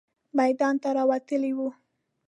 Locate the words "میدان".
0.39-0.75